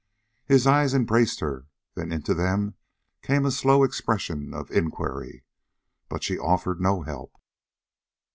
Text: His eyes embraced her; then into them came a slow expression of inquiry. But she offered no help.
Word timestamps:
His 0.47 0.65
eyes 0.65 0.95
embraced 0.95 1.41
her; 1.41 1.67
then 1.93 2.11
into 2.11 2.33
them 2.33 2.73
came 3.21 3.45
a 3.45 3.51
slow 3.51 3.83
expression 3.83 4.51
of 4.51 4.71
inquiry. 4.71 5.43
But 6.09 6.23
she 6.23 6.39
offered 6.39 6.81
no 6.81 7.03
help. 7.03 7.37